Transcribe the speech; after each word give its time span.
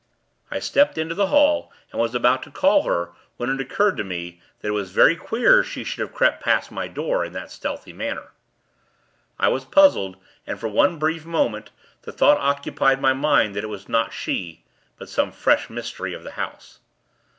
I 0.49 0.57
stepped 0.57 0.97
into 0.97 1.13
the 1.13 1.27
hall, 1.27 1.71
and 1.91 2.01
was 2.01 2.15
about 2.15 2.41
to 2.41 2.49
call 2.49 2.81
to 2.81 2.89
her, 2.89 3.09
when 3.37 3.51
it 3.51 3.61
occurred 3.61 3.97
to 3.97 4.03
me, 4.03 4.41
that 4.61 4.69
it 4.69 4.71
was 4.71 4.89
very 4.89 5.15
queer 5.15 5.63
she 5.63 5.83
should 5.83 5.99
have 6.01 6.11
crept 6.11 6.41
past 6.43 6.71
my 6.71 6.87
door, 6.87 7.23
in 7.23 7.33
that 7.33 7.51
stealthy 7.51 7.93
manner. 7.93 8.31
I 9.37 9.49
was 9.49 9.63
puzzled, 9.63 10.17
and, 10.47 10.59
for 10.59 10.69
one 10.69 10.97
brief 10.97 11.23
moment, 11.23 11.69
the 12.01 12.11
thought 12.11 12.39
occupied 12.39 12.99
my 12.99 13.13
mind, 13.13 13.55
that 13.55 13.63
it 13.63 13.67
was 13.67 13.87
not 13.87 14.11
she, 14.11 14.63
but 14.97 15.07
some 15.07 15.31
fresh 15.31 15.69
mystery 15.69 16.15
of 16.15 16.23
the 16.23 16.31
house. 16.31 16.79